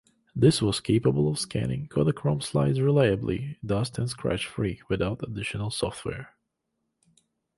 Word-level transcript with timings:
This 0.35 0.63
was 0.63 0.79
capable 0.79 1.29
of 1.29 1.37
scanning 1.37 1.87
Kodachrome 1.87 2.41
slides 2.41 2.81
reliably, 2.81 3.59
dust- 3.63 3.99
and 3.99 4.09
scratch-free, 4.09 4.81
without 4.89 5.21
additional 5.21 5.69
software. 5.69 6.33